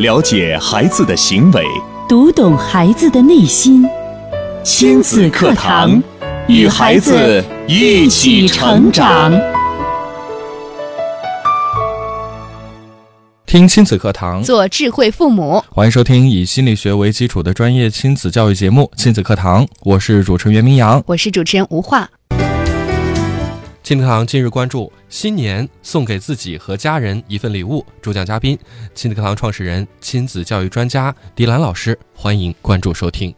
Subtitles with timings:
[0.00, 1.62] 了解孩子的行为，
[2.08, 3.86] 读懂孩子的内心。
[4.64, 6.02] 亲子课堂，
[6.48, 9.30] 与孩子一起成长。
[13.44, 15.62] 听亲子课堂，做智慧父母。
[15.68, 21.02] 欢迎收听以心理学为基础的专业亲子教育节目《亲子课堂》，我是主持人袁明阳。
[21.04, 22.08] 我是主持人吴化。
[23.82, 27.84] 亲子课堂近日关注：新年送给自己和家人一份礼物。
[28.00, 28.56] 主讲嘉宾：
[28.94, 31.98] 亲子课堂创始人、亲子教育专家迪兰老师。
[32.14, 33.34] 欢迎关注收听。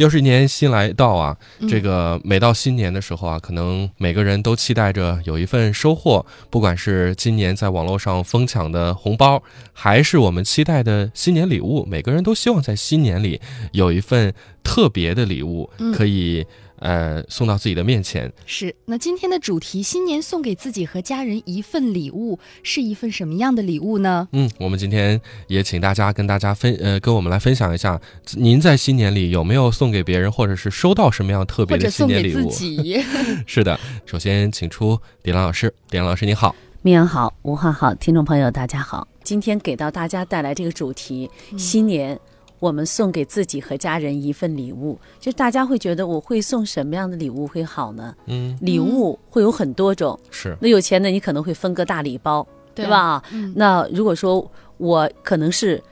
[0.00, 1.36] 又是一年新来到啊，
[1.68, 9.42] 这个每到新年的时候啊，可能每个人都期待着有一份收获，不管是今年在网络上疯抢的红包，
[9.74, 13.38] 还是我们期待的新年礼物，每个人都希望在新年里
[13.72, 14.32] 有一份
[14.64, 16.46] 特别的礼物，可以。
[16.80, 18.74] 呃，送到自己的面前是。
[18.86, 24.26] 那今天的主题，新年送给自己和家人一份礼物，是一份什么样的礼物呢？
[24.32, 28.00] 嗯，我们今天也请大家跟大家分呃，跟我们来分享一下，
[28.34, 32.50] 您在新年里有没有送给别人，或者是收到什么样特别的新年礼物？
[33.46, 42.18] 是的，首先请出点亮老师，点亮老师你好，明阳好，吴汉好，听众朋友大家好，今天给到大家带来这个主题，新年。
[42.60, 48.14] 我们送给自己和家人一份礼物，就大家会觉得我会送什么样的礼物会好呢？
[48.26, 50.56] 嗯，礼物会有很多种，是。
[50.60, 53.22] 那有钱的你可能会分个大礼包，对吧？
[53.54, 55.82] 那如果说我可能是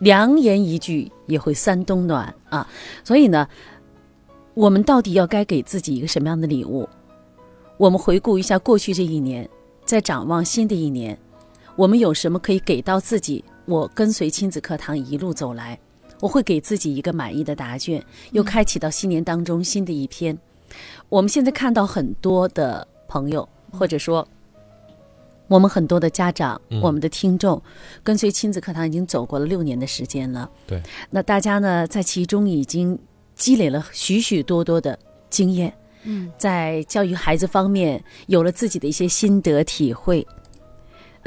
[0.00, 2.68] 良言一句也会三冬暖啊，
[3.04, 3.48] 所以呢，
[4.54, 6.88] 我们到底要该给自己一个什么样的礼物？
[7.76, 9.48] 我们回顾一下过去这一年，
[9.84, 11.16] 在展望新的一年，
[11.76, 13.44] 我们有什么可以给到自己？
[13.66, 15.78] 我跟随亲子课堂一路走来。
[16.20, 20.36] 我会给自己一个满意的答卷，又开启到新年当中新的一篇。
[21.08, 24.26] 我们现在看到很多的朋友，或者说
[25.46, 27.62] 我们很多的家长，我们的听众，
[28.02, 30.50] 跟随亲子课堂已经走过了六年的时间了。
[30.66, 32.98] 对，那大家呢，在其中已经
[33.34, 34.98] 积累了许许多多的
[35.30, 40.26] 经验，嗯，在教育孩子方面有了自己的一些心得体会。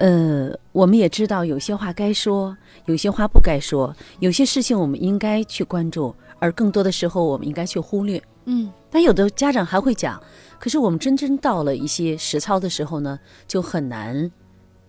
[0.01, 8.19] 呃，我们也知道有些话该说，有些话不该说，有些事情我们应该去关注，而更多的时候我们应该去忽略。
[8.45, 10.19] 嗯，但有的家长还会讲，
[10.57, 14.31] 可是我们真正到了一些实操的时候呢，就很难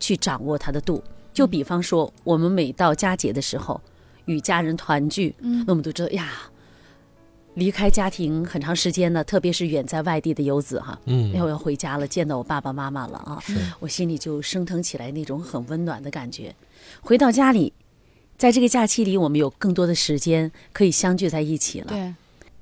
[0.01, 1.05] 去掌握它的度。
[1.35, 3.79] 就比方说，我们每到佳节的时候，
[4.25, 6.31] 与家人团聚，嗯，那我们都知道呀。
[7.55, 13.43] 离开家庭很长时间呢，特别是远在外地的游子哈，嗯，要要回家了，见到我爸爸妈妈了啊，
[13.79, 16.55] 我心里就升腾起来那种很温暖的感觉。
[17.03, 17.73] 回到家里，
[18.39, 21.89] 在这个假期里，我们有更多的时间可以相聚在一起了。
[21.89, 22.15] 对，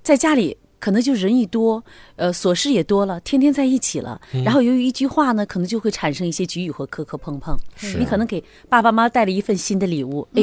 [0.02, 1.84] 在家里可能就人一多，
[2.16, 7.56] 呃，琐事也多了，天天在一起了，然后由于一句话呢，可能就会产生一些局语和磕磕碰碰。
[7.96, 10.42] 你可能给爸爸妈妈带了一份新的礼物，哎，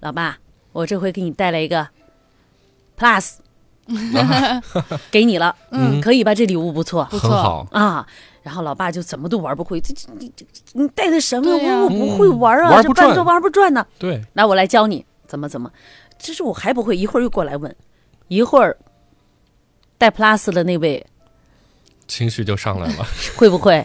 [0.00, 0.38] 老爸，
[0.72, 1.88] 我这回给你带来一个
[2.98, 3.36] Plus。
[5.10, 6.34] 给你了，嗯，可以吧？
[6.34, 8.06] 这礼物不错，不错啊。
[8.42, 11.50] 然后老爸就怎么都玩不会，这这你这你带的什么？
[11.56, 13.86] 我我不会玩啊，这转这玩不转呢？
[13.98, 15.70] 对，来我来教你怎么怎么。
[16.18, 17.74] 其实我还不会，一会儿又过来问，
[18.28, 18.76] 一会儿
[19.98, 21.04] 带 plus 的那位
[22.08, 23.06] 情绪就上来了，
[23.36, 23.84] 会不会？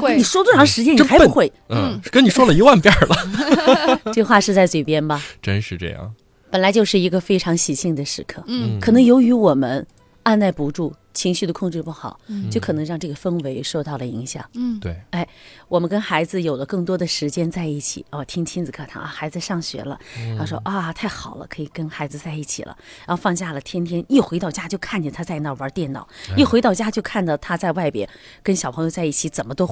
[0.00, 0.16] 会？
[0.16, 1.52] 你说多长时间你还不会？
[1.68, 5.22] 嗯，跟你说了一万遍了， 这话是在嘴边吧？
[5.42, 6.14] 真是这样。
[6.50, 9.86] 本来就是一个非常喜庆的时刻，嗯，可能由于我们
[10.24, 15.26] 按耐不住，情绪的控制不好，就可能让这个氛围受到了影响，嗯，对，哎，
[15.68, 19.98] 我们跟孩子有了更多的时间在一起，哦，听亲子课堂啊，孩子上学了，
[20.38, 26.06] 他说啊，太好了，可以跟孩子在一起了，然后放假了，天天一回到家就看见他在那玩电脑，
[26.36, 28.08] 一回到家就看到他在外边
[28.42, 29.68] 跟小朋友在一起，怎么都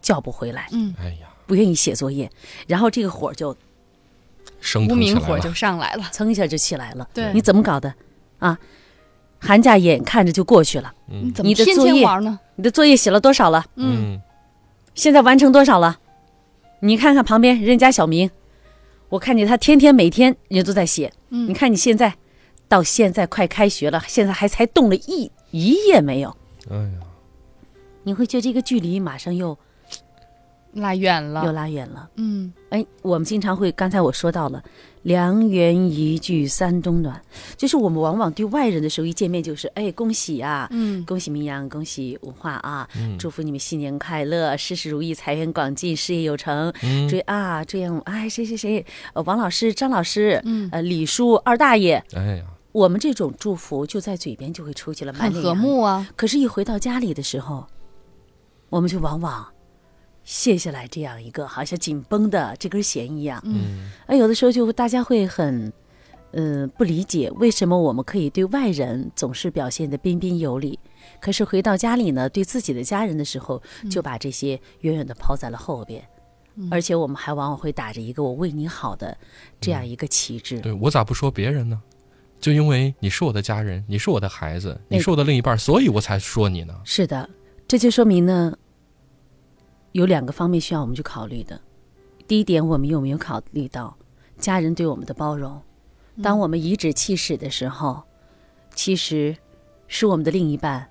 [0.00, 2.30] 叫不回来，嗯，哎呀，不愿意写作业，
[2.66, 3.56] 然后这个火就。
[4.88, 7.08] 无名火就上来了，蹭一下就起来了。
[7.14, 7.92] 对，你怎么搞的？
[8.38, 8.58] 啊，
[9.38, 10.92] 寒假眼看着就过去了。
[11.10, 12.38] 嗯，你的作业呢？
[12.56, 13.64] 你的作业写了多少了？
[13.76, 14.20] 嗯，
[14.94, 15.98] 现在完成多少了？
[16.80, 18.30] 你看看旁边人家小明，
[19.08, 21.12] 我看见他天天每天人都在写。
[21.30, 22.14] 嗯，你看你现在
[22.68, 26.36] 到现在快开学了，现在还才动了一一页没有。
[26.70, 27.00] 哎呀，
[28.02, 29.58] 你会觉得这个距离马上又。
[30.80, 32.08] 拉远了，又拉远了。
[32.16, 34.62] 嗯，哎，我们经常会，刚才我说到了
[35.02, 37.20] “良缘一句三冬暖”，
[37.56, 42.88] 就是我们往往对外人的时候一见面就是“哎，恭喜啊，嗯，恭喜明阳，恭喜文化啊，
[43.18, 46.72] 祝福你们新年快乐，事事如意，财源广进，事业有成。”
[47.08, 48.84] 追啊，这样，哎，谁谁谁，
[49.14, 56.06] 呃，王老师、张老师，嗯，呃，李叔、二大爷，哎呀，我们这种祝福就在嘴边就会出去了，很和睦啊。
[56.16, 57.66] 可是，一回到家里的时候，
[58.68, 59.46] 我们就往往
[60.28, 63.40] 卸下来这样一个好像紧绷的这根弦一样。
[63.46, 65.72] 嗯而有的时候就大家会很，
[66.32, 70.78] 呃，不理解为什么我们可以对外人总是表现的彬彬有礼，
[71.18, 76.06] 可是回到家里呢，对自己的家人的时候，就把这些远远的抛在了后边。
[76.70, 79.16] 而且我们还往往会打着一个“我为你好”的
[79.58, 80.60] 这样一个旗帜。
[80.60, 81.80] 对我咋不说别人呢？
[82.38, 86.74] 就因为你是我的家人，你是我的孩子，你是我的另一半，所以我才说你呢。
[86.84, 87.30] 是的，
[87.66, 88.52] 这就说明呢，
[89.92, 91.60] 有两个方面需要我们去考虑的。
[92.26, 93.96] 第一点，我们有没有考虑到
[94.38, 95.60] 家人对我们的包容？
[96.22, 98.02] 当我们颐指气使的时候，
[98.74, 99.36] 其实
[99.86, 100.86] 是我们的另一半，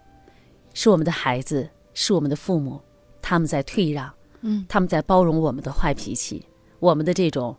[0.73, 2.81] 是我们的孩子，是我们的父母，
[3.21, 4.11] 他们在退让，
[4.41, 6.45] 嗯，他们在包容我们的坏脾气，
[6.79, 7.55] 我们的这种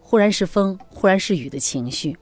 [0.00, 2.16] 忽然是风，忽然是雨的情绪，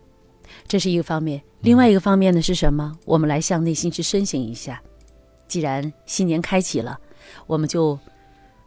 [0.66, 1.42] 这是一个方面。
[1.60, 2.96] 另外一个方面呢是什么？
[3.04, 4.82] 我们来向内心去深省一下。
[5.46, 6.98] 既然新年开启了，
[7.46, 7.98] 我们就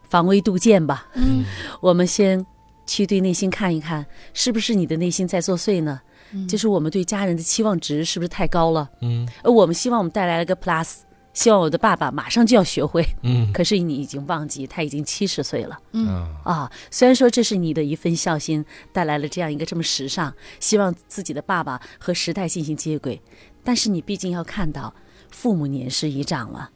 [0.08, 1.08] 防微杜渐吧。
[1.14, 1.44] 嗯，
[1.80, 2.44] 我们先
[2.86, 4.04] 去对内心看一看，
[4.34, 6.00] 是不是你的内心在作祟呢？
[6.34, 8.88] 嗯就是我们对家人的期望值是不是太高了？
[9.02, 11.00] 嗯而我们希望我们带来了个 plus，
[11.34, 15.78] 希望我的爸爸马上就要学会，嗯可是你已经忘记他已经七十岁了。
[15.92, 16.06] 嗯
[16.42, 23.20] 啊，虽然说这是你的一份孝心带来了这样一个这么时尚，希望自己的爸爸和时代进行接轨，
[23.62, 24.94] 但是你毕竟要看到
[25.30, 26.70] 父母年事已长了，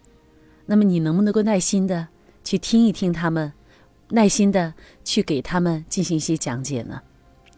[0.66, 2.08] 那么你能不能够耐心的
[2.44, 3.52] 去听一听他们，
[4.10, 4.74] 耐心的
[5.04, 7.00] 去给他们进行一些讲解呢？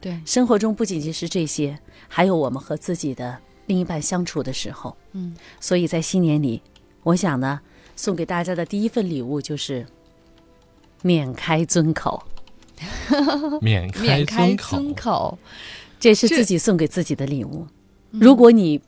[0.01, 4.97] 对，生活中不仅仅是这些，还有我们和自己的另一半相处的时候。
[5.13, 6.63] 嗯，所以在新年里，
[7.03, 7.61] 我想呢，
[7.97, 9.85] 送给大家的第一份礼物就是
[11.03, 12.23] 免开尊口。
[13.61, 15.39] 免 开免开尊口，尊口，
[15.99, 17.67] 这是自己送给自己的礼物。
[18.13, 18.81] 如果你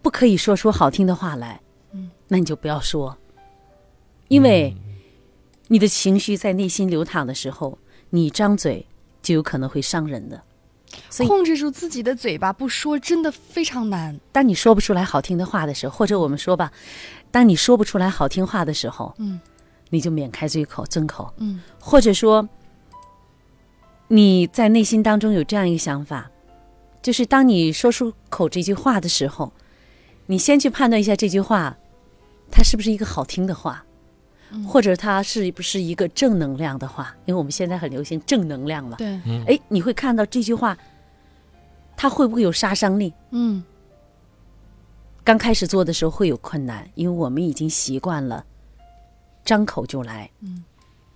[0.00, 1.60] 不可以说出好听的话来，
[1.92, 3.14] 嗯，那你就不要说，
[4.28, 4.76] 因为
[5.68, 7.78] 你的情绪在内心流淌的时候，
[8.10, 8.86] 你张嘴
[9.22, 10.42] 就有可能会伤人的。
[11.10, 14.18] 所以控制住自己的嘴巴不说，真的非常难。
[14.32, 16.72] 当你说不出来好听的话的时候，或者我们说吧，
[17.30, 19.38] 当你说不出来好听话的时候，嗯，
[19.90, 22.48] 你就免开嘴口、尊口，嗯，或者说
[24.08, 26.30] 你在内心当中有这样一个想法，
[27.02, 29.52] 就是当你说出口这句话的时候，
[30.26, 31.76] 你先去判断一下这句话，
[32.50, 33.84] 它是不是一个好听的话，
[34.66, 38.96] 或者它是不是一个正能量的话，因为我们现在很流行正能量了。
[38.96, 40.76] 对，哎，你会看到这句话，
[41.96, 43.12] 它会不会有杀伤力？
[43.30, 43.62] 嗯，
[45.24, 48.44] 刚开始做的时候会有困难，因为我们已经习惯了
[49.44, 50.64] 张口就来，嗯，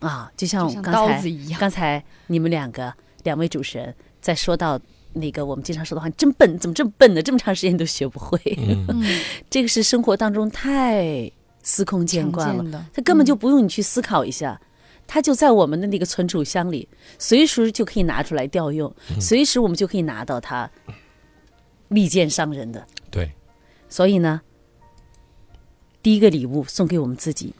[0.00, 1.60] 啊，就像刚才子一样。
[1.60, 2.92] 刚才你们两个
[3.22, 4.80] 两位主持人在说到
[5.12, 7.22] 那个我们经常说的话，你真笨，怎么这么笨呢？
[7.22, 8.38] 这么长时间都学不会，
[9.50, 11.30] 这个是生活当中太
[11.62, 14.60] 司空见惯了，见的，它根本就不用你去思考一下。
[15.06, 20.70] 它就在我们的那个存储箱里，随时就可以拿出来调用，随时我们就可以拿到它，
[21.88, 22.86] 利剑伤人的。
[23.10, 23.32] 对，
[23.88, 24.40] 所以呢，
[26.00, 27.52] 第一个礼物送给我们自己，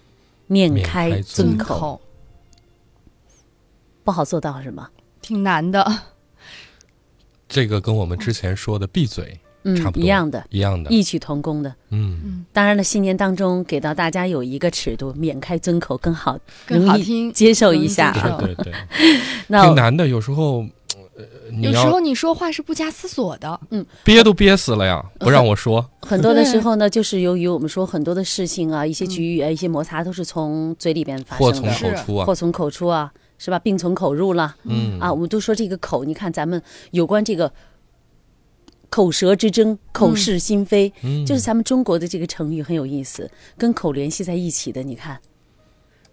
[0.46, 2.00] 免免开开尊尊口，口
[4.04, 4.88] 不好做到是吗？
[5.20, 5.84] 挺难的。
[7.48, 10.90] 这个跟我们之前说的闭嘴嗯差不，多一样的，一样的。
[10.90, 11.74] 异曲同工的。
[11.90, 18.72] 嗯，当然了，新年当中给到大家有一个尺度，免开尊口更好，更好听接受一下对对对，
[19.48, 20.06] 那挺难的。
[20.08, 20.64] 有时候，
[21.16, 21.24] 呃，
[21.60, 25.84] 有时候你说话是不加思索的，嗯憋都憋死了呀，不让我说。
[26.02, 33.58] 很多的时候呢，就是由于我们说很多的事情啊，一些局域啊，一些摩擦都是从嘴里边发祸从生的，口出啊祸，从口出啊，是吧？
[33.58, 34.54] 病从口入了。
[34.64, 36.60] 嗯啊，我们都说这个口，你看咱们
[36.92, 37.52] 有关这个
[38.90, 41.24] 口舌之争、口是心非，嗯。
[41.24, 44.82] 就是咱们中国的这个成语很有意思，跟口联系在一起的。
[44.82, 45.18] 你看，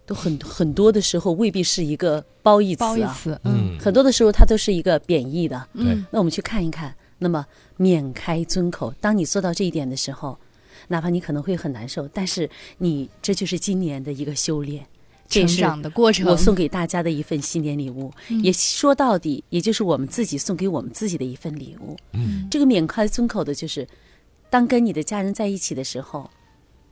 [0.06, 3.76] 都很很多的时候未必是一个褒义词啊，褒义词，嗯。
[3.76, 5.68] 嗯，很多的时候它都是一个贬义的。
[5.74, 7.44] 嗯，那我们去看一看，那么
[7.76, 10.38] 免开尊口，当你做到这一点的时候，
[10.86, 14.97] 哪怕你可能会很难受，但是你这就是今年的一个修炼，这
[15.28, 21.96] 成是长的过程，我送给大家的一份新年礼物，嗯也说到底，也就是我们自己送给我们自己的一份礼物。
[22.14, 23.86] 嗯这个免开尊口的，就是
[24.48, 26.30] 当跟你的家人在一起的时候，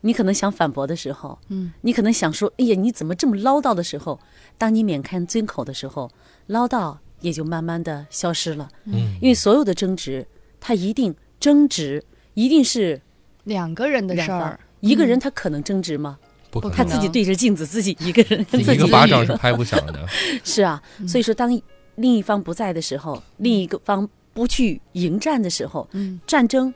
[0.03, 4.21] 你可能想反驳的时候，嗯，你可能想说，哎呀，你怎么这么唠叨的时候，
[4.59, 6.11] 当你免开尊口的时候，
[6.49, 8.69] 唠叨也就慢慢的消失了。
[8.85, 10.27] 嗯因为所有的争执，
[10.61, 13.01] 它一定争执，一定是
[13.45, 14.61] 两个人的事儿，。
[14.81, 16.19] 一个人他可能争执吗？
[16.61, 20.07] 不可能，他自己对着镜子，自己一个人，自己一个巴掌是拍不响的。
[20.45, 21.49] 是啊，所以说当
[21.97, 26.73] 另一方不在的时候，另一个方不去迎战的时候，嗯，战争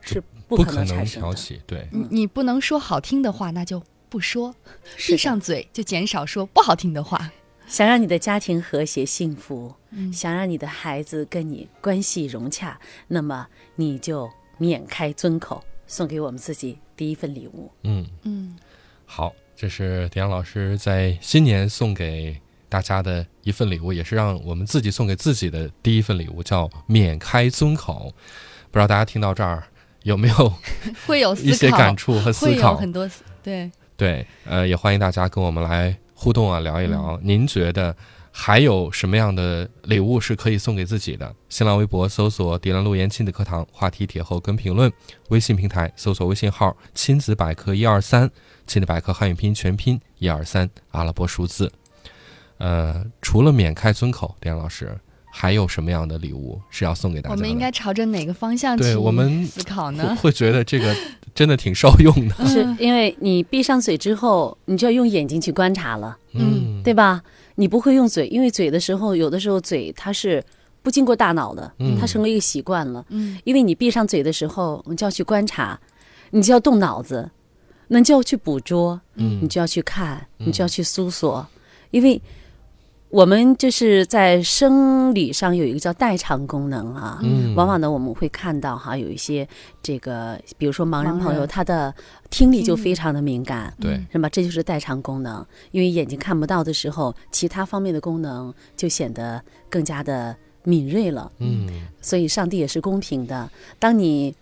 [0.00, 1.28] 是不可能能产生的。
[1.28, 4.54] 挑起，对，你你不能说好听的话，那就不说，
[4.96, 7.30] 闭上嘴就减少说不好听的话。
[7.66, 10.12] 想让你的家庭和谐幸福，嗯。
[10.12, 17.68] 想让你的孩子跟你关系融洽，那么你就免开尊口，送给我们自己第一份礼物。
[17.82, 18.56] 嗯，嗯，
[19.06, 28.12] 好，这是迪阳老师在新年送给大家的一份礼物，也是让我们自己送给自己的第一份礼物，叫免开尊口。
[28.70, 29.62] 不知道大家听到这儿
[30.02, 30.52] 有没有
[31.06, 32.76] 会有，一些感触和思考？
[32.76, 33.08] 很多
[33.42, 33.70] 对。
[33.96, 37.20] 对，呃，也欢迎大家跟我们来互动啊，聊一嗯聊。
[37.22, 37.96] 您觉得
[38.38, 41.34] 还有什么样的礼物是可以送给自己的？
[41.48, 44.90] 新浪微博搜索“迪兰路言亲子课堂”，话题帖后跟评论；
[45.30, 48.30] 微信平台搜索微信号“亲子百科一二三”，
[48.66, 51.72] 亲子百科汉语拼音全拼一二三阿拉伯数字。
[52.58, 54.94] 呃，除了免开尊口，迪兰老师
[55.32, 57.40] 还有什么样的礼物是要送给大家的？
[57.40, 60.14] 我们应该朝着哪个方向去对我们思考会呢？
[60.20, 60.94] 会觉得这个
[61.34, 62.34] 真的挺受用的。
[62.46, 67.22] 是因为你闭上嘴之后，你就要用眼睛去观察了，嗯对吧？
[67.56, 70.42] 你不会用嘴，因为嘴的时候，有的时候嘴它是
[70.82, 71.98] 不经过大脑的，嗯。
[71.98, 73.04] 它成为一个习惯了。
[73.08, 73.36] 嗯。
[73.44, 75.78] 因为你闭上嘴的时候，你就要去观察，
[76.30, 77.28] 你就要动脑子，
[77.88, 79.40] 那就要去捕捉，嗯。
[79.42, 81.46] 你就要去看，嗯你就要去搜索，
[81.90, 82.20] 因为
[83.08, 87.18] 我们就是在生理上有一个叫代偿功能啊。
[87.22, 89.46] 嗯，往往呢，我们会看到哈，有一些
[89.82, 91.94] 这个，比如说盲人朋友，他的
[92.30, 94.28] 听力就非常的敏感，对，是吧？
[94.28, 101.30] 这就是代偿功能，因为眼睛看不到的时候，其他方面的功能就显得更加的敏锐了。
[101.38, 101.68] 嗯
[102.00, 103.48] 所以上帝也是公平的。
[103.78, 104.34] 当你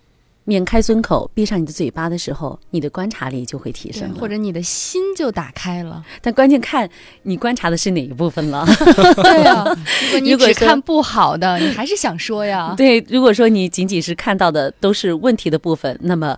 [0.45, 4.15] 免开尊口，闭上你的嘴巴的时候，你的观察力就会提升了。
[4.19, 6.03] 或者你的心就打开了。
[6.21, 6.89] 但关键看
[7.23, 8.65] 你观察的是哪一部分了。
[9.21, 9.65] 对啊，
[10.03, 12.73] 如果你如果说只看不好的，你还是想说呀。
[12.77, 16.37] 对，如果说你仅仅是看到的都是问题的部分，那么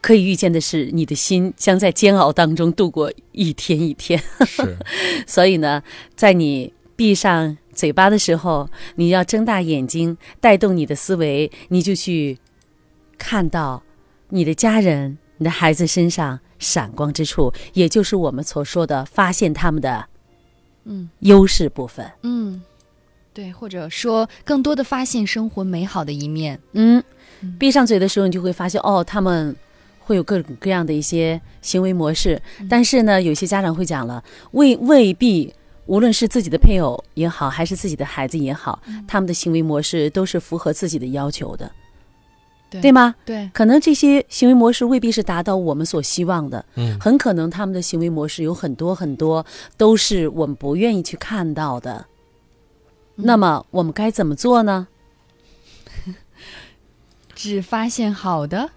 [0.00, 4.22] 可以预见的是，你的心将在煎熬当中度过一天一天。
[4.46, 4.76] 是，
[5.26, 5.82] 所以呢，
[6.14, 12.38] 在你闭上嘴巴的时候，你要睁大眼睛，带动你的思维，你就去
[13.18, 13.82] 看到
[14.28, 20.06] 你的家人、你的孩子身上闪光之处，也就是我们所说的发现他们的
[20.84, 22.10] 嗯优势部分。
[22.22, 22.62] 嗯，
[23.32, 26.60] 对，或者说更多的发现生活美好的一面。
[26.72, 27.02] 嗯
[27.40, 29.56] 嗯，闭上嘴的时候，你就会发现哦，他们。
[30.06, 35.50] 会有各种各样的一些行为模式，但是呢，有些家长会讲了，未未必，
[35.86, 38.78] 无论是自己的配偶也好，还是自己的孩子也好，
[39.08, 41.72] 他们的行为模式都是符合自己的要求的，
[42.80, 43.14] 对对吗？
[43.24, 49.44] 对，可能这些行为模式未必是达到我们所希望的，嗯很可能他们的行为模式有很多很多
[49.76, 52.06] 都是我们不愿意去看到的。
[53.16, 54.88] 那么我们该怎么做呢？
[57.34, 58.70] 只发现好的。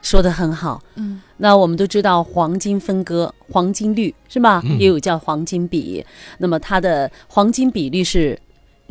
[0.00, 0.82] 说的很好。
[0.96, 4.60] 嗯那我们都知道黄金分割、黄金率是吧？
[4.64, 6.04] 嗯也有叫黄金比。
[6.38, 8.38] 那么它的黄金比率是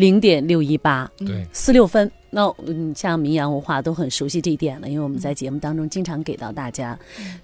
[0.01, 2.12] 零点六一八，对，四六分。
[2.34, 6.98] 那嗯，像民谣文化都很熟悉这一点了，因为我们在节目当中经常给到大家。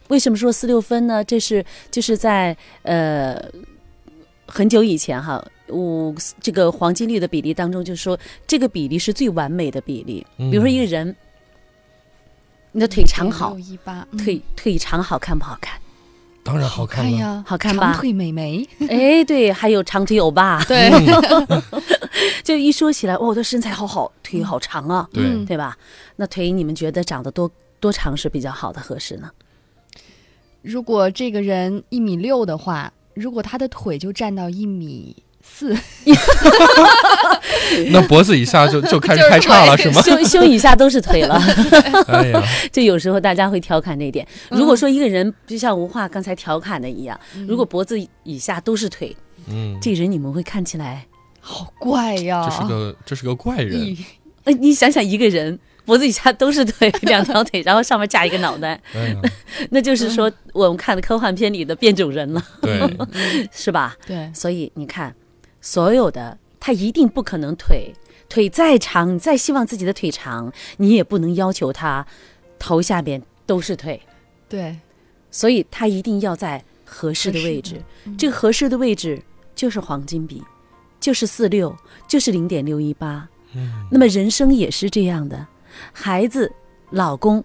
[0.07, 1.23] 为什么说四六分呢？
[1.23, 3.37] 这是就是在呃
[4.45, 10.25] 很久以前哈，我这个黄金率的比例当中，就是说这个比例是最完美的比例。
[10.37, 11.13] 比如说一个人，
[12.71, 15.77] 你的腿长好，一八，腿腿长好看不好看？
[16.43, 17.17] 当然好看了。
[17.17, 20.89] 呀，好看吧长腿美眉， 哎，对，还有长腿欧巴，对，
[22.43, 25.77] 就一说起来，哦，他身材好好，腿好长啊，对嗯对吧？
[26.15, 29.29] 那腿你们觉得长得多多长是比较好的合适呢？
[30.61, 35.73] 如果这个人一米六的话，如果他的腿就站到一米四，
[37.91, 40.01] 那脖子以下就就开始就是开叉了，腿是吗？
[40.01, 41.35] 胸胸以下都是腿了，
[42.09, 44.27] 哎呀，就有时候大家会调侃这一点。
[44.49, 49.15] 如果说一个人就像吴话刚才调侃的一样，如果脖子以下都是腿，
[49.47, 51.05] 嗯，这人你们会看起来，
[51.49, 52.45] 好怪呀！
[52.45, 53.97] 这是个这是个怪人，咦
[54.43, 59.15] 哎，你想想一个人脖子以下都是腿，两条腿，然后上面架一个脑袋，哎，
[59.71, 62.81] 那就是说我们看的科幻片里的变种人了，对，
[63.49, 63.95] 是吧？
[64.05, 65.15] 对，所以你看，
[65.61, 67.93] 所有的他一定不可能腿
[68.27, 72.05] 腿再长，你再希望自己的腿长，你也不能要求他
[72.59, 74.01] 头下边都是腿，
[74.49, 74.77] 对，
[75.31, 77.81] 所以他一定要在合适的位置。
[78.17, 79.21] 这个合适的位置
[79.55, 80.43] 就是黄金比，
[80.99, 81.75] 就是四六，
[82.07, 83.27] 就是零点六一八。
[83.89, 85.47] 那么人生也是这样的，
[85.91, 86.51] 孩子、
[86.91, 87.43] 老公、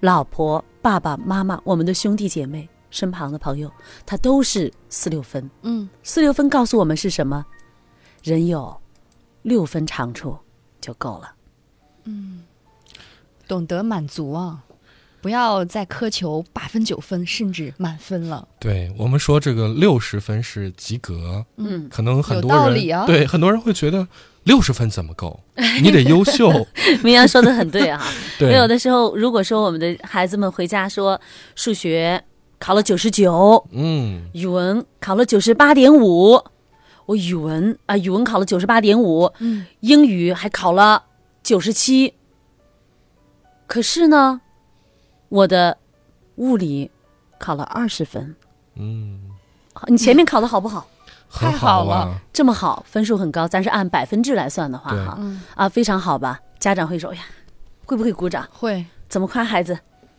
[0.00, 3.70] 老婆、爸爸妈妈、我们的兄弟姐妹、身旁的朋友，
[4.04, 5.48] 他都是四六分。
[5.62, 7.44] 嗯，四六分告诉我们是什么？
[8.22, 8.76] 人有
[9.42, 10.36] 六分长处
[10.80, 11.32] 就够了。
[12.04, 12.42] 嗯
[13.46, 14.64] 懂得满足啊，
[15.20, 18.46] 不要再苛求八分、九分，甚至满分了。
[18.60, 24.06] 对我们说这个六十分是及格，嗯，可能很多有道人理啊对很多人会觉得
[24.44, 25.40] 六十分怎么够？
[25.82, 26.50] 你得优秀。
[27.02, 28.00] 明阳说的很对啊。
[28.38, 31.20] 对，有的时候，如果说我们的孩子们回家说
[31.54, 32.22] 数学
[32.58, 36.40] 考了九十九，嗯语文考了九十八点五，
[37.06, 41.02] 我语文啊、语文考了九十八点五，嗯，英语还考了
[41.42, 42.14] 九十七。
[43.66, 44.40] 可是呢，
[45.28, 45.78] 我的
[46.36, 46.90] 物理
[47.38, 48.36] 考了二十分。
[48.74, 49.20] 嗯，
[49.88, 50.86] 你前面考的好不好？
[51.30, 52.20] 太好啊了。
[52.32, 56.40] 这么好，分数很高，咱是按百分制来算的话，哈，嗯，啊，非常好吧？
[56.58, 57.24] 家长会说，哎呀，
[57.84, 58.46] 会不会鼓掌？
[58.52, 59.78] 会怎么夸孩子？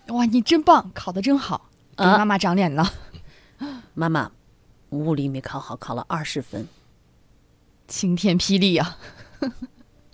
[0.10, 2.92] 哇，你真棒，考得真好，给啊妈妈长脸了，
[3.94, 4.32] 妈妈，
[4.90, 6.68] 物理没考好，考了二十分。
[7.88, 8.98] 晴天霹雳呀
[9.40, 9.48] 啊！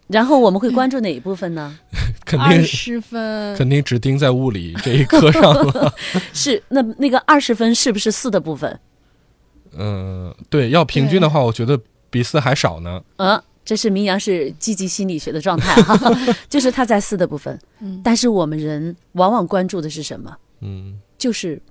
[0.07, 1.77] 然后我们会关注哪一部分呢？
[1.91, 5.93] 二 肯定十分，肯定只盯在物理这一科上了。
[6.33, 8.79] 是那那个二十分是不是四的部分？
[9.77, 11.79] 嗯，对，要平均的话，我觉得
[12.09, 13.01] 比四还少呢。
[13.17, 15.97] 呃，这是明阳是积极心理学的状态哈，
[16.49, 17.57] 就是他在四的部分。
[17.79, 20.35] 嗯但是我们人往往关注的是什么？
[20.61, 21.61] 嗯就是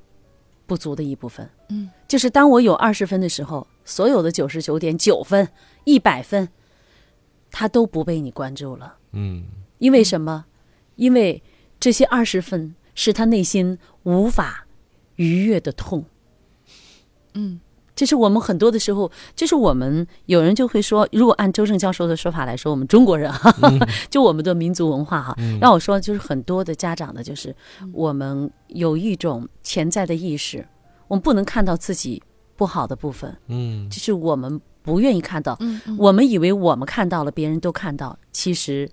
[0.67, 1.49] 不足的一部分。
[1.71, 5.49] 嗯，就是当我有二十分的时候，所有的九十九点九分、
[5.85, 6.49] 一百分，
[7.53, 8.97] 他都不被你关注了。
[9.13, 9.45] 嗯
[9.79, 10.47] 因为什么？
[10.97, 11.41] 因为
[11.79, 14.67] 这些二十分是他内心无法
[15.17, 16.05] 逾越的痛。
[17.35, 17.61] 嗯
[17.95, 23.55] 这是我们很多的时候，就是我们有人就会说，如果按周正教授的说法来说，我们中国人哈，
[24.11, 27.55] 就我们的民族文化哈，让我说就是很多的家长呢，就是
[27.93, 30.67] 我们有一种潜在的意识，
[31.07, 32.23] 我们不能看到自己
[32.57, 35.97] 不好的部分，嗯就是我们不愿意看到，嗯嗯。
[35.99, 38.91] 我们以为我们看到了，别人都看到，其实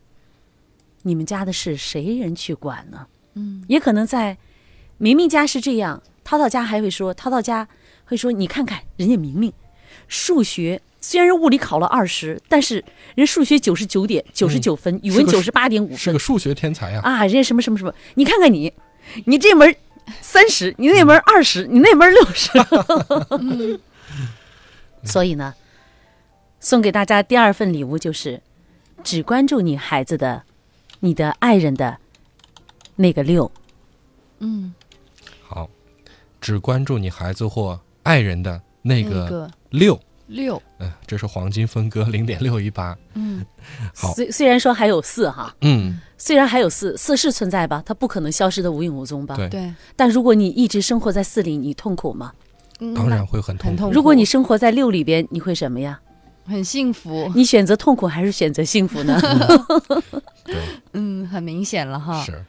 [1.04, 3.08] 你们家的事谁人去管呢？
[3.34, 4.38] 嗯，也可能在
[4.98, 7.68] 明明家是这样，涛涛家还会说，涛涛家
[8.06, 9.52] 会说，你看看人家明明。
[10.08, 12.84] 数学虽然物理考了二十，但是
[13.16, 15.98] 人数学九十九点九十九分，语文九十八点五分。
[15.98, 17.02] 是个数学天才啊。
[17.04, 18.72] 啊，人家什么什么什么，你看看你，
[19.26, 19.76] 你这门
[20.22, 22.52] 三十，你那门二十，你那门六十。
[25.04, 25.54] 所以呢，
[26.60, 28.42] 送给大家第二份礼物就是，
[29.04, 30.44] 只关注你孩子的、
[31.00, 31.98] 你的爱人的
[32.96, 33.52] 那个六。
[34.40, 34.74] 嗯，
[35.42, 35.70] 好，
[36.42, 40.00] 只关注你孩子或爱人的那那个个六。
[40.28, 42.96] 六，嗯，这是黄金分割 零点六一八。
[43.16, 43.44] 嗯
[43.96, 49.36] 好虽虽然说还有四哈，嗯，虽然还有四，四是存在吧，它不可能消失的无影无踪吧。
[49.36, 52.32] 对，对，但如果你一直生活在四里，你痛苦吗？
[52.80, 53.70] 嗯当然会很痛苦。
[53.70, 53.94] 很痛苦。
[53.96, 56.00] 如果你生活在六里边，你会什么呀？
[56.50, 59.22] 很幸福，你选择痛苦还是选择幸福呢？
[60.44, 60.56] 对，
[60.94, 62.24] 嗯，很明显了哈。
[62.24, 62.44] 是。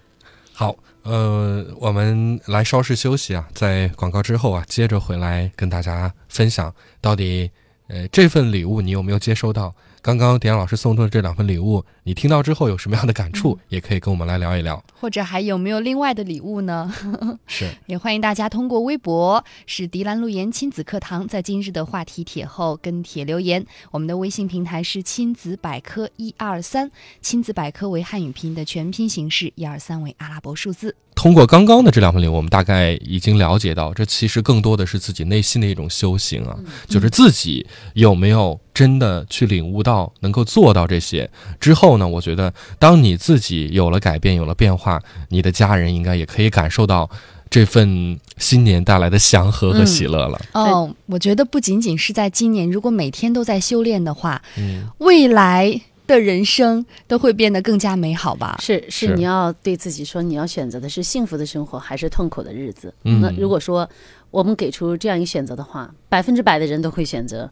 [0.52, 7.50] 好，呃，我们来稍事休息啊，在广告之后啊，接着回来跟大家分享到底，
[7.88, 9.74] 呃，这份礼物你有没有接收到？
[10.02, 13.58] 刚刚点老师送出的这两份礼物，你听到之后有什么样的感触？
[13.68, 14.82] 也可以跟我们来聊一聊。
[14.98, 16.90] 或者还有没有另外的礼物呢？
[17.46, 23.66] 是，也欢迎大家通过微博是迪兰路言亲子课堂，在今日的话题帖后跟帖留言。
[23.90, 30.96] 我们的微信平台是亲子百科一二三，亲子百科为汉语拼音的全拼形式，一二三为阿拉伯数字。
[31.20, 36.56] 通过刚刚的这两份礼物，我们大概已经了解到，这其实更多的是自己内心的一种修行啊，
[36.88, 41.30] 就是自己有没有真的去领悟到，能够做到这些
[41.60, 42.08] 之后呢？
[42.08, 47.10] 我觉得，当你自己有了改变，有了变化，你的家人应该也可以感受到
[47.50, 50.40] 这份新年带来的祥和和喜乐了。
[50.52, 55.78] 哦，我觉得不仅仅是在今年，如果每天都在修炼的话，嗯，未来
[56.10, 58.58] 的人生都会变得更加美好吧。
[58.60, 62.92] 是是是，你要对自己说，你要选择的是幸福的生活还是痛苦的日子？
[63.04, 63.88] 嗯那如果说
[64.30, 67.50] 我们给出这样一个选择的话，百分之百的人都会选择，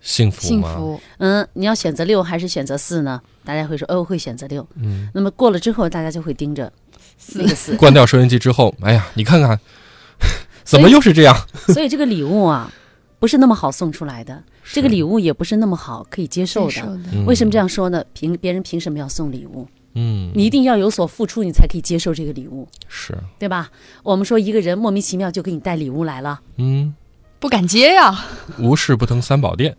[0.00, 0.48] 幸福吗？
[0.48, 3.20] 幸福，嗯，你要选择六还是选择四呢？
[3.44, 4.66] 大家会说，哦，我会选择六。
[4.76, 6.72] 嗯，那么过了之后，大家就会盯着
[7.34, 7.76] 那个四。
[7.76, 9.58] 关掉收音机之后，哎呀，你看看，
[10.64, 11.36] 怎么又是这样？
[11.68, 12.72] 所以这个礼物啊，
[13.20, 16.70] 不是那么好送出来的，这个礼物也不是那么好可以接受的。
[16.72, 17.00] 受的。
[17.12, 18.02] 嗯为什么这样说呢？
[18.12, 19.68] 凭别人凭什么要送礼物？
[19.94, 23.70] 嗯，你一定要有所付出，你才可以接受这个礼物，是，对吧？
[24.02, 26.94] 我们说一个人莫名其妙就给你带礼物来了，嗯，
[27.38, 28.24] 不敢接呀，
[28.58, 29.74] 无事不登三宝殿。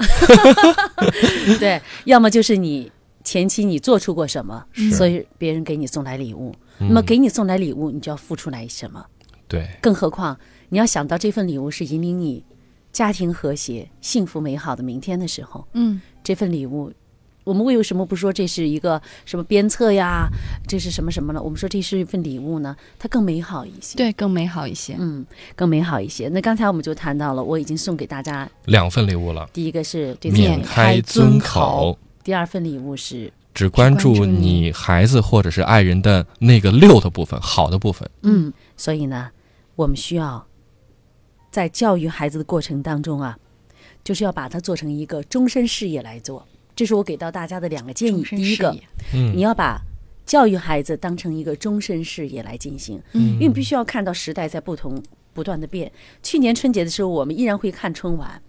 [1.59, 2.91] 对，要么就是你
[3.23, 6.53] 前期你做出过什么，所以别人给你送来礼物。
[6.79, 9.05] 嗯那么给你送来礼物，你就要付出来什么？
[9.47, 10.35] 对，更何况
[10.69, 12.43] 你要想到这份礼物是引领你
[12.91, 16.91] 家庭和谐、幸福美好的明天的时候，嗯，这份礼物
[17.43, 20.29] 我们为什么不说这是一个什么鞭策呀？
[20.67, 21.41] 这是什么什么呢？
[21.41, 24.95] 我们说这是一份礼物呢，它更美好一些。，对，更美好一些。
[24.99, 25.25] 嗯，
[25.55, 26.29] 更美好一些。
[26.29, 38.07] 那刚才我们就谈到了，我已经送给大家，两份礼物了，第一个是对免开尊口，第二份礼物是，只关注只关注你孩子或者是爱人的那个六的部分，好的部分。
[38.21, 39.31] 嗯，所以呢，
[39.75, 40.45] 我们需要
[41.51, 43.37] 在教育孩子的过程当中啊，
[44.03, 46.47] 就是要把它做成一个终身事业来做。
[46.75, 48.23] 这是我给到大家的两个建议。
[48.23, 48.75] 第一个，
[49.13, 49.79] 嗯你要把
[50.25, 54.99] 教育孩子当成一个终身事业来进行，嗯因为你必须要看到时代在不同
[55.33, 55.91] 不断的变。
[56.23, 58.41] 去年春节的时候，我们依然会看春晚，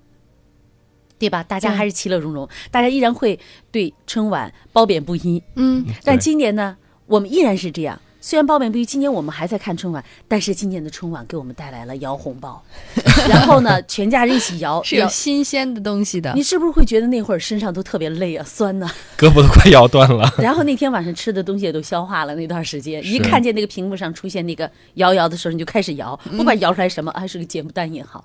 [1.18, 1.42] 对吧？
[1.42, 3.38] 大家还是其乐融融，大家依然会
[3.72, 5.42] 对春晚褒贬不一。
[5.56, 8.00] 嗯，但今年呢，我们依然是这样。
[8.22, 12.62] 虽然褒贬不一，今年我们还在看春晚，但是今年的春晚给我们带来了摇红包，
[13.28, 14.80] 然后呢，全家人一起摇。
[14.84, 16.32] 是有新鲜的东西的。
[16.34, 16.42] 你。
[16.52, 20.30] 是不是会觉得那会儿身上都特别累啊、酸呐、胳膊都快摇断了。
[20.36, 28.22] 然后那天晚上吃的东西也都消化了，那段时间一看见那个屏幕上出现那个摇摇的时候，你就开始摇，不管摇出来什么，还是个节目单也好，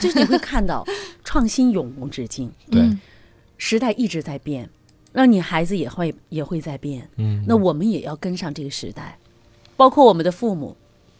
[0.00, 0.86] 就是你会看到
[1.24, 2.88] 创新永无止境，对，
[3.56, 4.70] 时代一直在变，
[5.12, 9.18] 让你孩子也会也会在变，嗯，那我们也要跟上这个时代，
[9.76, 10.76] 包括我们的父母，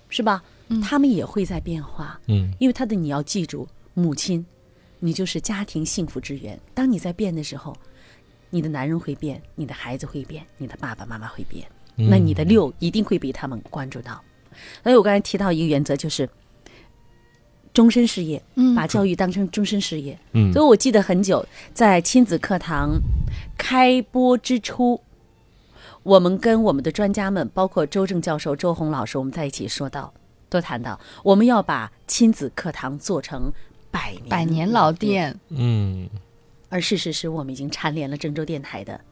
[0.09, 0.43] 是吧？
[0.83, 4.45] 他们也会在变化，嗯因为他的你要记住，母亲，
[4.99, 6.61] 你就是家庭幸福之源。
[6.75, 7.75] 当你在变的时候，
[8.51, 14.21] 你的男人会变，你的孩子会变，你的爸爸妈妈会变，嗯那你的六一定会被他们关注到。
[14.83, 16.29] 所以我刚才提到一个原则，就是
[17.79, 20.19] 终身事业，嗯把教育当成终身事业。
[20.33, 22.99] 嗯所以我记得很久，在亲子课堂
[23.57, 25.01] 开播之初，
[26.03, 30.13] 我们跟我们的专家们，包括周正教授、周红老师，我们在一起说到，
[30.49, 33.53] 都谈到我们要把亲子课堂做成
[33.93, 34.91] 百年百年老。
[34.91, 36.11] 店，嗯
[36.71, 39.08] 而事实是我们已经蝉联了郑州电台的两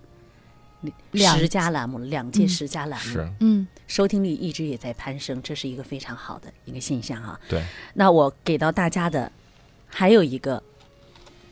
[1.14, 7.38] 十佳栏目了，两届十佳栏目，是嗯收听率一直也在攀升，这是一个非常好的一个现象啊。
[7.48, 9.30] 对，那我给到大家的
[9.86, 10.62] 还有一个，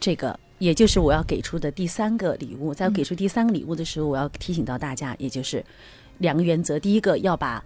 [0.01, 2.75] 这个也就是我要给出的第三个礼物。
[2.75, 5.65] 在我给出第三个礼物的时候，我要提醒到大家，也就是
[6.19, 7.65] 两个原则：第一个，要把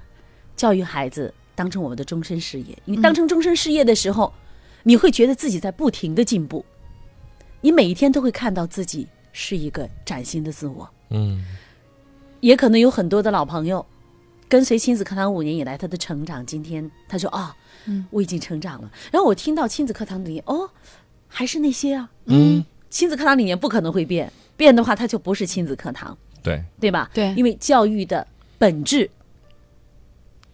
[0.56, 4.32] 教育孩子当成我们的终身事业，因为当成终身事业的时候，
[4.82, 6.64] 你会觉得自己在不停的进步，
[7.62, 10.88] 你每一天都会看到自己是一个崭新的自我。
[11.10, 11.44] 嗯
[12.40, 13.84] 也可能有很多的老朋友，
[14.48, 17.54] 跟随亲子课堂五年以来，他的成长，今天他说啊，
[17.86, 18.90] 嗯我已经成长了。
[19.10, 20.70] 然后我听到亲子课堂里，哦，
[21.26, 27.10] 还是那些啊，嗯，亲子课堂里面不可能会变，变的话它就不是亲子课堂，对，对吧？
[27.12, 28.24] 对因为教育的
[28.56, 29.10] 本质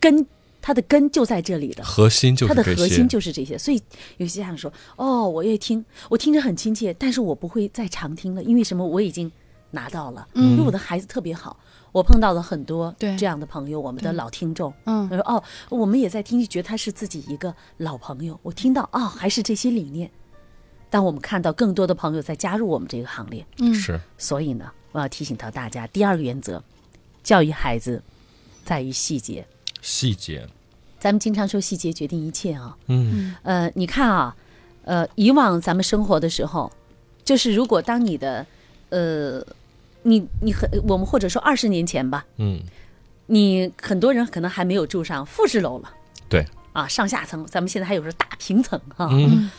[0.00, 0.26] 根，
[0.62, 1.84] 它的根就在这里的。
[1.84, 2.64] 核心就是这些。
[2.64, 3.82] 它的核心就是这些，所以
[4.16, 8.86] 有些家长说：“哦，我也听，我听着很亲切，但是我不会再常听了，因为什么？
[8.86, 9.30] 我已经
[9.74, 11.56] 拿到了，因为我的孩子特别好。
[11.92, 18.36] 我碰到了很多对这样的朋友，我们的老听众，嗯他说：哦，我们也在听，就觉得他是自己一个老朋友。
[18.42, 20.10] 我听到哦，还是这些理念。
[20.90, 26.60] 当我们看到更多的朋友在加入我们这个行列，嗯是所以呢，我要提醒到大家，第二个原则，
[27.22, 28.02] 教育孩子
[28.64, 29.46] 在于细节。
[29.80, 30.48] 细节。
[30.98, 32.76] 咱们经常说细节决定一切啊。
[32.86, 34.34] 嗯呃，你看啊，
[34.84, 36.72] 呃，以往咱们生活的时候，
[37.24, 38.44] 就是如果当你的，
[38.88, 39.44] 呃，
[40.04, 42.60] 你你很我们或者说二十年前吧，嗯，
[43.26, 45.90] 你很多人可能还没有住上复式楼了
[46.28, 49.50] 对，啊，上下层，咱们现在还有是大平层哈、嗯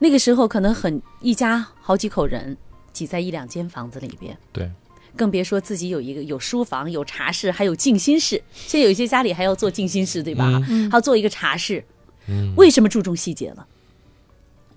[0.00, 2.54] 那个时候可能很一家好几口人
[2.92, 4.70] 挤在一两间房子里边，对，
[5.16, 8.42] 更别说自己有一个有书房、有茶室，还有静心室。
[8.52, 10.44] 现在有一些家里还要做静心室，对吧？
[10.68, 11.82] 嗯还要做一个茶室。
[12.26, 13.66] 嗯为什么注重细节了？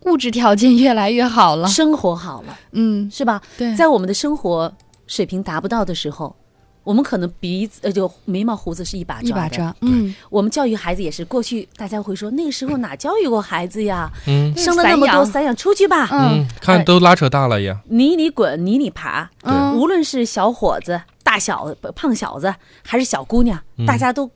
[0.03, 3.41] 物质条件越来越好了，生活好了，嗯，是吧？
[3.57, 4.73] 对，在我们的生活
[5.07, 6.35] 水平达不到的时候，
[6.83, 9.29] 我们可能鼻子呃就眉毛胡子是一把抓的。
[9.29, 14.11] 一把抓，嗯，我们教育孩子也是，过去大家会说那个时候哪教育过孩子呀？
[14.27, 17.81] 嗯生了那么多散养出去吧，嗯嗯，看都拉扯大了呀。
[17.89, 19.29] 泥里滚，泥里爬。
[19.43, 24.29] 嗯无论是小伙子、大小子、胖小子，还是小姑娘，大家都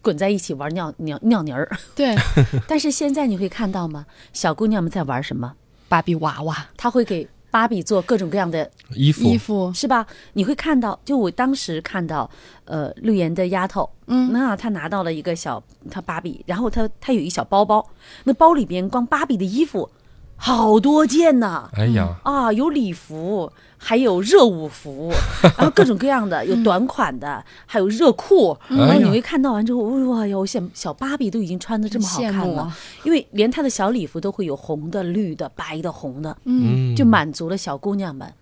[0.00, 1.68] 滚在一起玩尿尿尿泥儿。
[1.94, 2.14] 对，
[2.66, 4.06] 但是现在你会看到吗？
[4.32, 5.52] 小姑娘们在玩什么？
[5.88, 10.06] 芭比娃娃她会给芭比做各种各样的衣服，衣服，是吧？
[10.34, 12.30] 你会看到，就我当时看到，
[12.66, 14.30] 呃，绿岩的丫头，嗯。
[14.30, 17.82] 那她拿到了一个小她芭比，然后她她有一小包包，
[18.24, 19.88] 那包里边光芭比的衣服
[20.36, 25.10] 好多件呢、哎呀，啊，有礼服，还有热舞服，
[25.42, 28.56] 然 后各种各样的，有短款的，还有热裤。
[28.68, 32.72] 然后你会看到完之后，哇哟，小小芭比都已经穿的这么好看了，
[33.02, 38.32] 因为连她的小礼服都会有红的、绿的、白的、红的，嗯，就满足了小姑娘们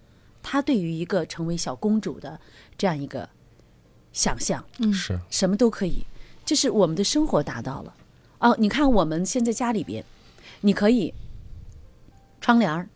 [0.42, 2.38] 她对于一个成为小公主的
[2.76, 3.28] 这样一个
[4.12, 4.92] 想象，嗯。
[4.92, 6.04] 是，什么都可以，
[6.44, 7.94] 就是我们的生活达到了。
[8.40, 10.04] 哦，你看我们现在家里边，
[10.60, 11.14] 你可以
[12.44, 12.86] 窗帘儿，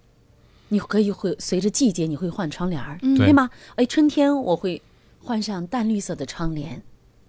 [0.68, 3.48] 你可以会随着季节你会换窗帘儿，对对吗？
[3.76, 4.82] 哎，春天我会
[5.24, 6.82] 换上淡绿色的窗帘，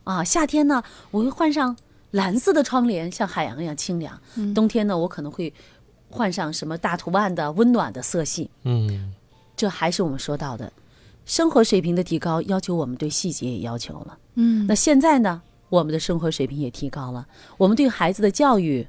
[0.03, 1.73] 啊，夏天呢我会换上
[2.12, 4.19] 蓝色的窗帘，像海洋一样清凉。
[4.53, 5.53] 冬天呢，我可能会
[6.10, 8.49] 换上什么大图案的温暖的色系。
[8.63, 9.13] 嗯，
[9.55, 10.69] 这还是我们说到的，
[11.25, 14.17] 生活水平的提高，要求我们对细节也要求了。
[14.36, 17.25] 嗯那现在呢，我们的生活水平也提高了，
[17.58, 18.86] 我们对孩子的教育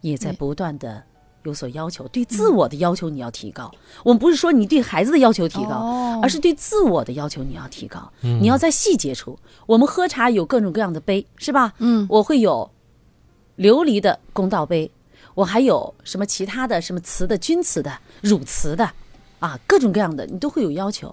[0.00, 1.02] 也在不断的
[1.44, 3.70] 有所要求，对自我的要求你要提高。
[4.04, 8.12] 我们不是说你对孩子的要求提高，哦而是对自我的要求你要提高。
[8.20, 11.74] 你要在细节处，我们喝茶有各种各样的杯，是吧？
[11.78, 12.70] 嗯，我会有
[13.58, 14.90] 琉璃的公道杯，
[15.34, 18.90] 我还有什么其他的什么瓷的、钧瓷的、汝瓷的，
[19.40, 21.12] 啊，各种各样的，你都会有要求。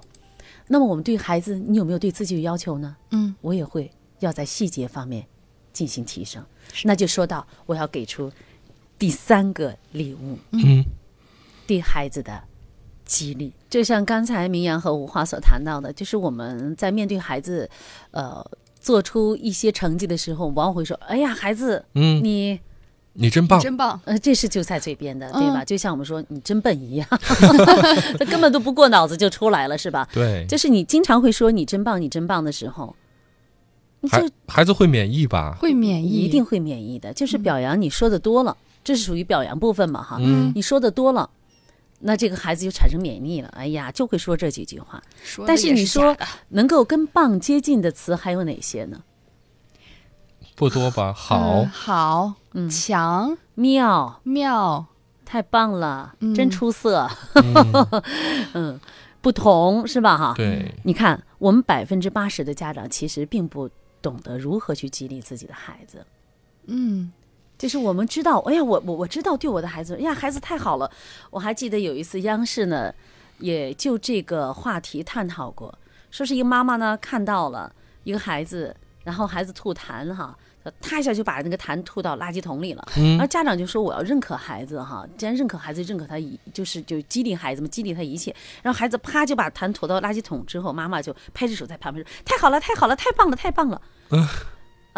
[0.68, 2.96] 那么我们对孩子，你有没有对自己有要求呢？
[3.10, 5.26] 嗯，我也会要在细节方面
[5.74, 6.44] 进行提升。
[6.84, 8.32] 那就说到我要给出
[9.00, 10.84] 第三个礼物，嗯，
[11.66, 12.44] 对孩子的
[13.06, 13.52] 激励。
[13.70, 17.70] 就像刚才明阳和吴华所谈到的，就是我们在面对孩子，
[18.12, 18.46] 呃，
[18.80, 22.60] 做出一些成绩的时候，往往会说：“哎呀，孩子，嗯，你
[23.14, 24.00] 你真棒，真棒。
[24.06, 25.64] 呃，这是就在嘴边的，对吧？
[25.64, 27.08] 嗯就像我们说你真笨一样，
[28.20, 30.08] 他根本都不过脑子就出来了，是吧？
[30.14, 32.96] 对，就是你经常会说你真棒，你真棒的时候，
[34.02, 35.58] 你孩就孩子会免疫吧？
[35.60, 37.14] 会免疫，一定会免疫的。
[37.14, 38.56] 就是表扬你说的多了，
[38.90, 40.18] 这是属于表扬部分嘛，哈。
[40.20, 41.30] 嗯你说的多了，
[42.00, 43.48] 那这个孩子就产生免疫了。
[43.50, 45.00] 哎呀，就会说这几句话。
[45.22, 49.04] 说但是你说能够跟棒接近的词还有哪些呢？
[50.56, 51.14] 不多吧？
[51.14, 54.88] 好嗯，好，嗯强妙，妙，
[55.24, 57.08] 太棒了，嗯真出色。
[57.36, 58.04] 嗯
[58.54, 58.80] 嗯，
[59.22, 60.18] 不同是吧？
[60.18, 60.34] 哈。
[60.36, 63.70] 对，你看，我们百分之八十的家长其实并不
[64.02, 66.04] 懂得如何去激励自己的孩子。
[66.66, 67.12] 嗯
[67.60, 70.90] 就是我们知道，哎呀，我我我知道对我的孩子，哎呀，孩子太好了。
[71.30, 72.92] 我还记得有一次央视呢，
[73.40, 75.78] 也就这个话题探讨过，
[76.10, 77.72] 说是一个妈妈呢看到了
[78.06, 80.34] 一个孩子，然后孩子吐痰哈，
[80.80, 82.88] 他一下就把那个痰吐到垃圾桶里了。
[82.96, 88.34] 然后家长就说我要认可孩子哈，既然认可孩子，认可他一就是就激励孩子嘛，激励他一切。
[88.64, 93.82] 然后孩子啪就把痰吐到垃圾桶之后，妈妈就拍着手在旁边说：“太好了，太好了，太棒了，太棒了。”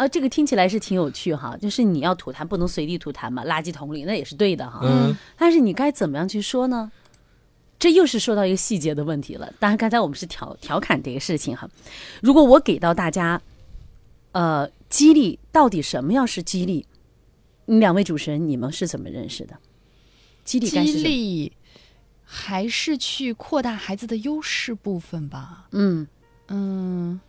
[0.02, 4.80] 啊，这个听起来是挺有趣哈，就是你要吐痰不能随地吐痰嘛，垃圾桶里那也是对的哈。
[4.82, 6.90] 嗯但是你该怎么样去说呢？
[7.78, 9.52] 这又是说到一个细节的问题了。
[9.58, 11.68] 当然，刚才我们是调调侃这个事情哈。
[12.20, 13.40] 如果我给到大家，
[14.32, 16.86] 呃，激励到底什么样是激励？
[17.66, 19.56] 嗯两位主持人，你们是怎么认识的？
[20.44, 21.02] 激励该是激？
[21.02, 21.52] 励
[22.24, 25.66] 还是去扩大孩子的优势部分吧。
[25.72, 26.06] 嗯
[26.48, 27.20] 嗯，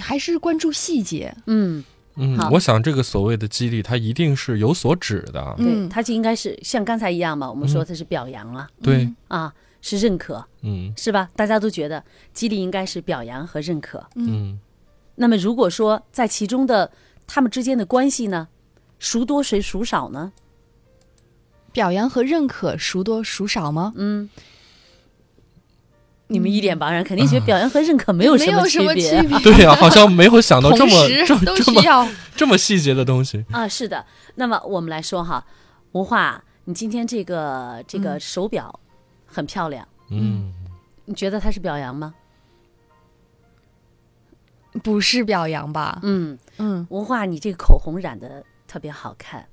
[0.00, 1.34] 还是关注细节。
[1.46, 1.84] 嗯，
[2.16, 5.54] 嗯我想这个所谓的激励，它一定是有所指的。
[5.56, 11.28] 对，嗯它就应该是像刚才一样嘛，我们说它是表扬了、对，啊，是认可，嗯是吧？
[11.36, 14.04] 大家都觉得激励应该是表扬和认可。
[14.16, 14.58] 嗯，
[15.14, 16.90] 那么如果说在其中的
[17.26, 18.48] 他们之间的关系呢，
[18.98, 20.32] 孰多谁孰少呢？
[21.70, 23.92] 表扬和认可孰多孰少吗？
[23.94, 24.28] 嗯，
[26.30, 32.08] 你们一脸茫然，肯定觉得表扬和认可没有什么区别， 对呀、好像没有想到这么这么这这么。
[32.36, 33.44] 这么细节的东西。
[33.50, 33.66] 啊。
[33.66, 34.04] 是的，
[34.36, 35.44] 那么我们来说哈，
[35.92, 38.78] 吴化，你今天这个这个手表
[39.26, 40.52] 很漂亮，嗯，
[41.06, 42.14] 你觉得它是表扬吗？
[44.84, 45.98] 不是表扬吧？
[46.02, 49.48] 嗯，嗯，吴化，你这个口红染的特别好看，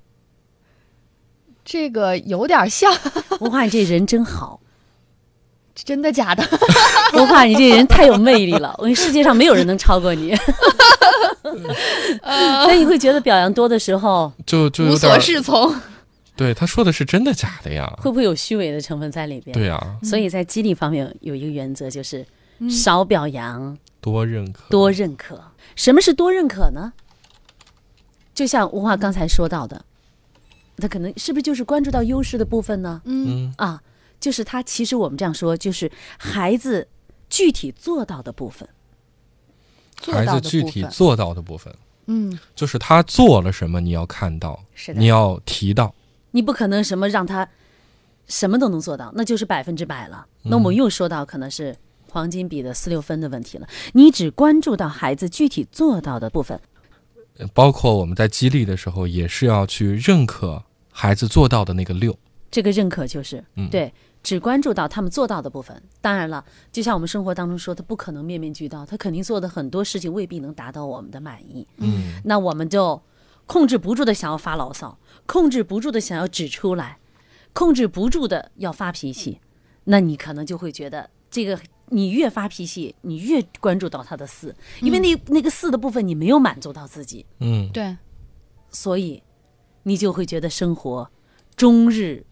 [1.64, 2.94] 这个有点像，
[3.40, 4.60] 吴化，你这人真好。
[5.76, 6.44] 真的假的？
[7.14, 10.34] 吴化，你这人太有魅力了，我世界上没有人能超过你。
[12.24, 15.74] 那你会觉得表扬多的时候，就就无所有点适从。
[16.36, 17.88] 对他说的是真的假的呀？
[17.98, 19.54] 会不会有虚伪的成分在里边？
[19.54, 22.26] 对呀、所以在激励方面有一个原则，就是
[22.70, 25.40] 少表扬，多认可，多认可。
[25.76, 26.92] 什么是多认可呢？
[28.34, 29.82] 就像吴华刚才说到的，
[30.78, 33.02] 他可能是不是就是关注到优势的部分呢？
[33.06, 33.82] 嗯嗯啊，
[34.26, 36.88] 就是他其实我们这样说，就是孩子
[37.30, 38.68] 具体做到的部分。
[39.98, 41.72] 做孩子具体做到的部分，
[42.08, 45.94] 嗯，就是他做了什么，你要看到，是的你要提到。
[46.32, 47.48] 你不可能什么让他
[48.28, 50.26] 什么都能做到，那就是百分之百了。
[50.42, 51.78] 那我们又说到可能是
[52.10, 53.68] 黄金比的四六分的问题了。
[53.94, 56.60] 你只关注到孩子具体做到的部分，
[57.54, 62.18] 包括我们在激励的时候，也是要去认可孩子做到的那个六。
[62.52, 63.94] 这个认可就是、嗯对，
[64.26, 65.80] 只关注到他们做到的部分。
[66.02, 71.68] 当然了，就像我们生活当中说，他不可能面面俱到，他肯定做的很多事情未必能达到我们的满意。
[71.78, 73.00] 嗯那我们就
[73.46, 76.98] 控制不住的想要发牢骚，控制不住的想要指出来，
[77.54, 79.40] 控制不住的要发脾气，
[79.84, 81.60] 那你可能就会觉得这个。
[81.90, 87.96] 你越发脾气，你越关注到他的四，因为那、那个四的部分你没有满足到自己，嗯，对，
[88.72, 89.22] 所以
[89.84, 91.08] 你就会觉得生活
[91.56, 92.26] 终日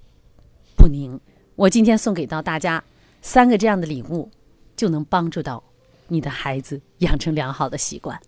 [0.76, 1.20] 不宁。
[1.56, 2.84] 我今天送给到大家
[3.22, 4.30] 三个这样的礼物，
[4.76, 5.64] 就能帮助到
[6.08, 8.20] 你的孩子养成良好的习惯。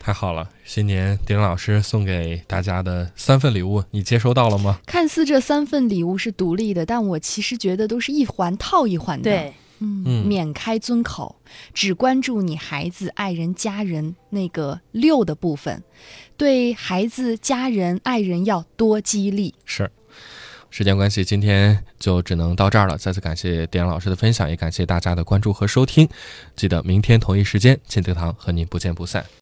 [0.00, 0.48] 太好了！
[0.64, 4.80] 新年丁老师送给大家的三份礼物，你接收到了吗？
[4.86, 11.36] 看似这三份礼物是独立的，但我其实觉得都是一环套一环的。，对，嗯，嗯免开尊口，
[11.74, 15.82] 只关注你孩子、爱人、家人那个六的部分，
[16.36, 19.54] 对孩子、家人、爱人要多激励。
[19.64, 19.90] 是。
[20.70, 22.96] 时间关系，今天就只能到这儿了。
[22.96, 26.08] 再次感谢点老师的分享，也感谢大家的关注和收听。
[26.54, 29.24] 记得明天同一时间，进德堂和您不见不散。